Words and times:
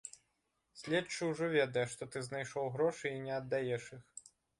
Следчы 0.79 1.27
ўжо 1.31 1.49
ведае, 1.55 1.83
што 1.91 2.07
ты 2.15 2.21
знайшоў 2.29 2.71
грошы 2.79 3.05
і 3.19 3.21
не 3.27 3.33
аддаеш 3.41 3.85
іх. 3.99 4.25